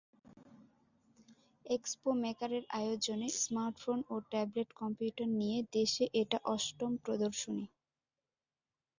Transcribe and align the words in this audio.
Expo 1.65 2.09
মেকারের 2.23 2.63
আয়োজনে 2.79 3.27
smartphone 3.41 3.99
ও 4.09 4.25
ট্যাবলেট 4.31 4.69
কম্পিউটার 4.81 5.27
নিয়ে 5.39 5.59
দেশে 5.75 6.05
এটা 6.21 6.37
অষ্টম 6.53 6.91
প্রদর্শনী। 7.05 7.65